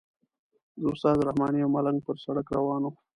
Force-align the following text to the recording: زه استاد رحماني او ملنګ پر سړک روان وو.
زه 0.79 0.87
استاد 0.93 1.17
رحماني 1.27 1.59
او 1.63 1.69
ملنګ 1.75 1.99
پر 2.05 2.15
سړک 2.23 2.47
روان 2.57 2.81
وو. 2.83 2.91